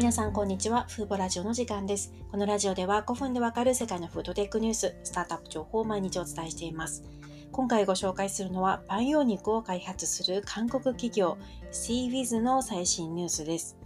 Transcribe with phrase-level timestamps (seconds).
[0.00, 0.86] 皆さん、こんにちは。
[0.88, 2.14] フーボラジオの時間です。
[2.30, 7.04] このラジオでは5分でわかる世界のフードテックニュース、スタートアップ情報を毎日お伝えしています。
[7.52, 11.36] 今回ご紹介するのは、培養肉を開発する韓国企業
[11.70, 13.76] CWIZ の最新ニュースです。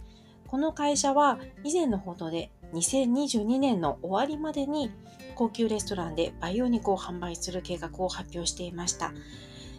[0.47, 4.91] この会社は以前の報道で2022年の終わりまでに
[5.35, 9.11] 高級レストランで培養肉を販売する計画を発表していました。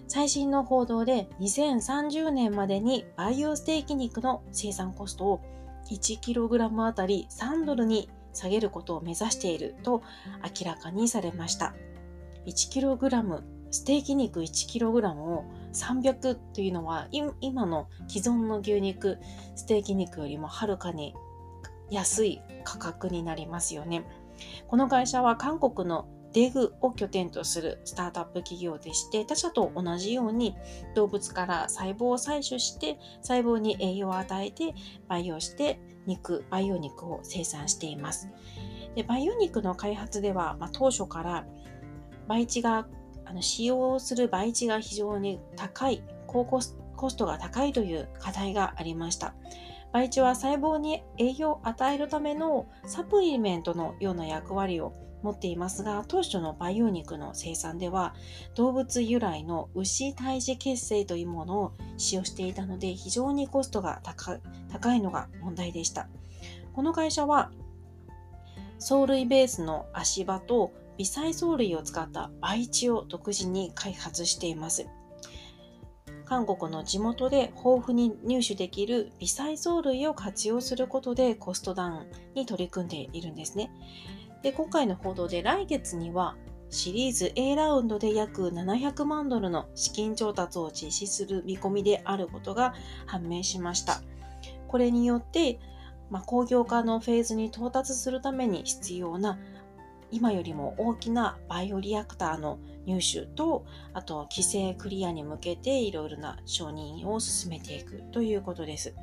[0.06, 5.40] 最新の報道で2030年までに培養ステーキ肉の生産コストを
[5.90, 10.02] 1kg あたり3ドルに下げることを目指していると
[10.60, 11.74] 明らかにされました。
[12.46, 17.08] 1kg、ステーキ肉 1kg を300というのは
[17.40, 19.18] 今の既存の牛肉、
[19.54, 21.14] ステーキ肉よりもはるかに
[21.90, 24.04] 安い価格になりますよね。
[24.68, 30.54] この会社は韓国のデグを拠点とするスタートアップ企業でして、他社と同じように
[30.94, 34.74] 動物から細胞を採取して、細胞に栄養を与えて
[35.08, 38.28] 培養して肉、培養肉を生産しています。
[38.94, 41.46] で培養肉の開発では、まあ、当初から
[42.28, 42.86] 培地が
[43.24, 49.34] あの使用する培地が非常に高い、高コスコストが高いという課題がありました。
[49.90, 54.92] 培地は細胞に栄養を与えるためのサプリメントのような役割を
[55.26, 58.14] 持っていますが、当初の培養肉の生産では、
[58.54, 66.08] 動物由来の牛胎児血清というものを使用していたので、非常にコストが高いのが問題でした。
[66.72, 67.50] この会社は、
[68.78, 74.86] 藻類ベースの足場と微細藻類を使った培地を独自に開発しています。
[76.24, 83.70] 韓国の地元で豊富に入手できる微細藻類を活用することでコストダウンに取り組んでいるんですね。
[84.46, 86.36] で、今回の報道で来月には
[86.70, 92.72] シリーズ A ラウンドで約700万ドルの資金調達を実施する見込みであることが
[93.06, 94.00] 判明しました。
[94.68, 95.58] これによって、
[96.10, 99.36] まあ、工業化のフェーズに到達するために必要な
[100.12, 108.94] 今よりも大きなバイオリアクターの入手と、あと規制クリアに向けていろいろな承認を進めていくということです。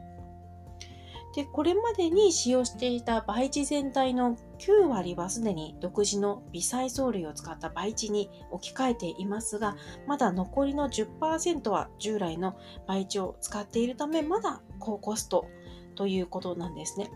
[1.33, 9.75] で、これまでに使用していた培地全体の9割はすでに独自の微細藻類を使った培地に置き換えていますが、
[10.07, 12.55] まだ残りの10%は従来の
[12.88, 15.47] 培地を使っているため、まだ高コスト
[15.95, 17.09] ということなんですね。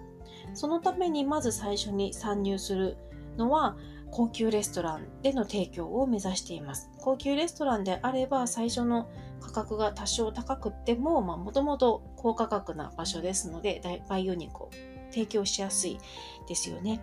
[0.53, 2.97] そのためにまず最初に参入する
[3.38, 3.77] のは
[4.12, 6.90] 高級レストランでの提供を目指しています。
[7.00, 9.09] 高級レストランであれば最初の
[9.40, 14.72] 価格が多少高くても、もともと高価格な場所ですので、培養肉を
[15.12, 16.00] 提供しやすい
[16.47, 17.00] ですよね。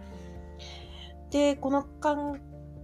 [1.31, 2.41] で、この韓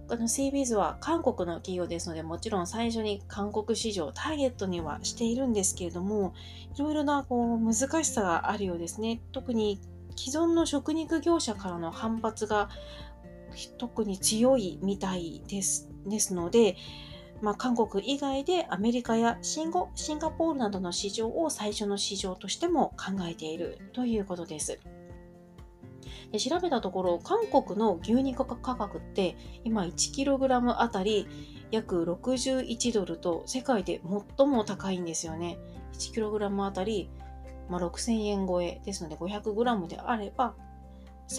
[0.09, 6.33] あの CBZ は韓国の企業ですので、もちろん最初に韓国市場ターゲットにはしているんですけれども、
[6.75, 9.21] いろいろなこう難しさがあるようですね。
[9.31, 9.79] 特に
[10.17, 12.69] 既存の食肉業者からの反発が
[13.77, 16.75] 特に強いみたいですですので、
[17.41, 24.79] まあ、韓国以外でアメリカやシンゴシンガポールなどの市場を最初の市場としても考えているということです。
[26.31, 29.35] で調べたところ、韓国の牛肉価格って
[29.65, 31.27] 今 1kg あたり
[31.71, 34.01] 約61ドルと世界で
[34.37, 35.57] 最も高いんですよね。
[35.93, 37.09] 1kg あたり、
[37.69, 40.55] まあ、6000円超えですので 500g であれば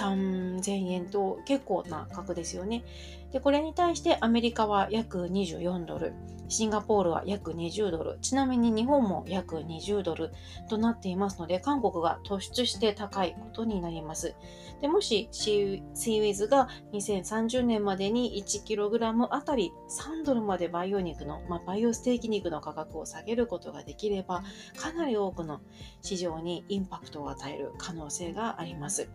[0.00, 2.84] 3000円と結構な額ですよね。
[3.32, 6.12] で、これに対してアメリカは約24ドル、
[6.48, 10.32] シンガポールは約20ドル、ちなみに日本も約20ドル
[10.68, 14.34] となっていますので、韓国が突出して高いことになります。
[14.82, 24.42] で、もしシーウィズが2030年までに 1kg あたり3ドルまで培養肉の、まあ、培養ステーキ肉の価格を下げることができれば、
[24.76, 25.62] かなり多くの
[26.02, 29.08] 市場にインパクトを与える可能性があります。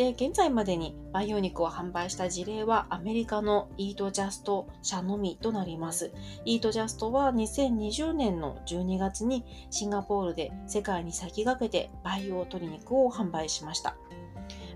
[0.00, 6.10] で、現在までに培養肉を販売した事例はアメリカのイートジャスト社のみとなります。
[6.46, 13.94] イートジャストは2020年の12月にシンガポールで世界に先駆けて培養鶏肉を販売しました。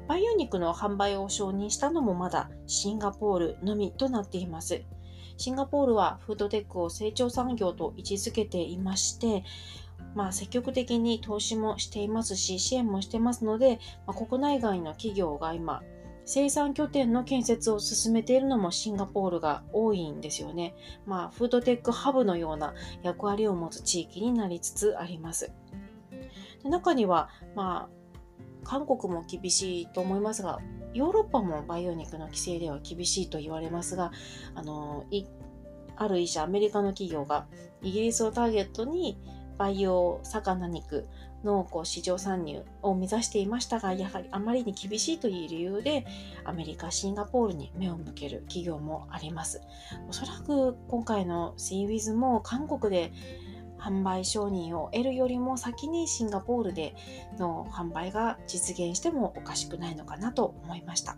[0.09, 4.83] 培養肉の販売を承認したのもまだシンガポールのみとなっています。
[5.39, 9.43] シンガポールはフードテックを成長産業と位置づけていまして、
[10.15, 15.83] まあ、積極的に投資もしていますし、支援もしてますので、まあ、国内外の企業が今、
[16.27, 20.75] 生産拠点の建設を進めているのもシンガポールが多いんですよね。
[21.05, 25.53] まあ、フードテックハブのような役割を持つ地域になりつつあります。
[26.63, 28.05] で中には、まあ、
[28.65, 30.61] 韓国も厳しいと思いますが、
[30.95, 34.11] ヨーロッパも培養肉の規制では厳しいと言われますが、
[34.55, 35.05] あの、
[35.97, 37.47] ある医者、アメリカの企業が
[37.83, 39.19] イギリスをターゲットに
[39.59, 41.07] 培養魚肉
[41.45, 46.07] のこう市場参入を目指していましたが、やはりあまりに厳しいという理由で、
[46.45, 49.61] アメリカ、シンガポールに目を向ける企業もあります。
[50.09, 53.13] おそらく今回のシーウィズも韓国で
[53.85, 56.95] 販売承認を得るよりも先にシンガポールで
[57.39, 61.17] の販売が実現してもおかしくないのかなと思いました。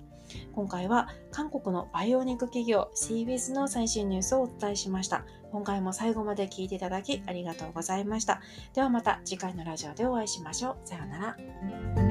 [0.53, 5.25] 今回は韓国のバイオニック企業 CBS の最新ニュースをお伝えしました。
[5.53, 8.41] 今回も最後まで聞いていただきありがとうございました。
[8.75, 10.77] ではまた次回のラジオでお会いしましょう。
[10.85, 12.06] さようなら。